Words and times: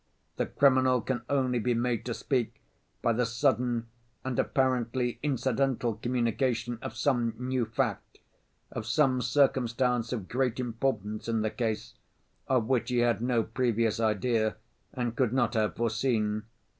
The 0.37 0.47
criminal 0.47 0.99
can 1.01 1.21
only 1.29 1.59
be 1.59 1.75
made 1.75 2.05
to 2.05 2.15
speak 2.15 2.59
by 3.03 3.13
the 3.13 3.23
sudden 3.23 3.85
and 4.25 4.39
apparently 4.39 5.19
incidental 5.21 5.93
communication 5.93 6.79
of 6.81 6.95
some 6.97 7.35
new 7.37 7.65
fact, 7.67 8.17
of 8.71 8.87
some 8.87 9.21
circumstance 9.21 10.11
of 10.11 10.27
great 10.27 10.59
importance 10.59 11.27
in 11.27 11.41
the 11.41 11.51
case, 11.51 11.93
of 12.47 12.65
which 12.65 12.89
he 12.89 12.97
had 13.05 13.21
no 13.21 13.43
previous 13.43 13.99
idea 13.99 14.55
and 14.91 15.15
could 15.15 15.33
not 15.33 15.53
have 15.53 15.75
foreseen. 15.75 16.45